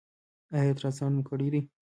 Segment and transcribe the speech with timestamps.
[0.53, 1.61] ایا الټراساونډ مو کړی دی؟